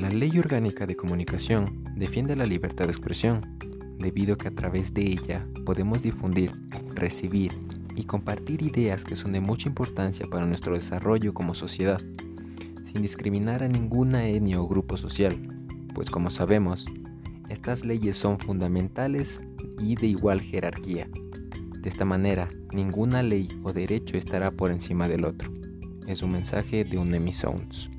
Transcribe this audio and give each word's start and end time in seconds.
La 0.00 0.08
Ley 0.08 0.38
Orgánica 0.38 0.86
de 0.86 0.96
Comunicación 0.96 1.84
defiende 1.94 2.34
la 2.34 2.46
libertad 2.46 2.86
de 2.86 2.90
expresión, 2.90 3.58
debido 3.98 4.32
a 4.32 4.38
que 4.38 4.48
a 4.48 4.54
través 4.54 4.94
de 4.94 5.02
ella 5.02 5.42
podemos 5.66 6.00
difundir, 6.00 6.52
recibir 6.94 7.52
y 7.96 8.04
compartir 8.04 8.62
ideas 8.62 9.04
que 9.04 9.14
son 9.14 9.32
de 9.32 9.42
mucha 9.42 9.68
importancia 9.68 10.26
para 10.26 10.46
nuestro 10.46 10.74
desarrollo 10.74 11.34
como 11.34 11.52
sociedad, 11.52 12.00
sin 12.82 13.02
discriminar 13.02 13.62
a 13.62 13.68
ninguna 13.68 14.26
etnia 14.26 14.58
o 14.58 14.66
grupo 14.66 14.96
social, 14.96 15.38
pues 15.94 16.08
como 16.08 16.30
sabemos, 16.30 16.86
estas 17.50 17.84
leyes 17.84 18.16
son 18.16 18.38
fundamentales 18.38 19.42
y 19.78 19.96
de 19.96 20.06
igual 20.06 20.40
jerarquía. 20.40 21.10
De 21.78 21.90
esta 21.90 22.06
manera, 22.06 22.48
ninguna 22.72 23.22
ley 23.22 23.48
o 23.64 23.74
derecho 23.74 24.16
estará 24.16 24.50
por 24.50 24.72
encima 24.72 25.08
del 25.08 25.26
otro. 25.26 25.52
Es 26.06 26.22
un 26.22 26.32
mensaje 26.32 26.84
de 26.84 26.96
un 26.96 27.32
Sounds. 27.34 27.90